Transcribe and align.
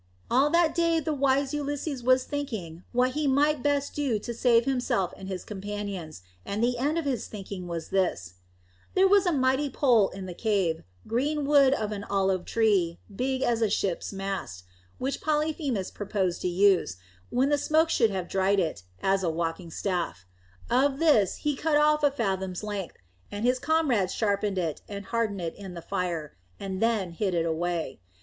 All 0.31 0.49
that 0.49 0.73
day 0.73 0.99
the 0.99 1.13
wise 1.13 1.53
Ulysses 1.53 2.01
was 2.01 2.23
thinking 2.23 2.83
what 2.91 3.11
he 3.11 3.27
might 3.27 3.61
best 3.61 3.93
do 3.93 4.17
to 4.17 4.33
save 4.33 4.65
himself 4.65 5.13
and 5.15 5.27
his 5.27 5.43
companions, 5.43 6.23
and 6.43 6.63
the 6.63 6.79
end 6.79 6.97
of 6.97 7.05
his 7.05 7.27
thinking 7.27 7.67
was 7.67 7.89
this: 7.89 8.33
There 8.95 9.07
was 9.07 9.27
a 9.27 9.31
mighty 9.31 9.69
pole 9.69 10.09
in 10.09 10.25
the 10.25 10.33
cave, 10.33 10.81
green 11.05 11.45
wood 11.45 11.75
of 11.75 11.91
an 11.91 12.03
olive 12.05 12.45
tree, 12.45 12.97
big 13.15 13.43
as 13.43 13.61
a 13.61 13.69
ship's 13.69 14.11
mast, 14.11 14.63
which 14.97 15.21
Polyphemus 15.21 15.91
purposed 15.91 16.41
to 16.41 16.47
use, 16.47 16.97
when 17.29 17.49
the 17.49 17.57
smoke 17.59 17.91
should 17.91 18.09
have 18.09 18.27
dried 18.27 18.59
it, 18.59 18.81
as 19.03 19.21
a 19.21 19.29
walking 19.29 19.69
staff. 19.69 20.25
Of 20.67 20.97
this 20.97 21.35
he 21.35 21.55
cut 21.55 21.77
off 21.77 22.01
a 22.03 22.09
fathom's 22.09 22.63
length, 22.63 22.97
and 23.31 23.45
his 23.45 23.59
comrades 23.59 24.15
sharpened 24.15 24.57
it 24.57 24.81
and 24.89 25.05
hardened 25.05 25.41
it 25.41 25.53
in 25.53 25.75
the 25.75 25.79
fire, 25.83 26.35
and 26.59 26.81
then 26.81 27.11
hid 27.11 27.35
it 27.35 27.45
away. 27.45 27.99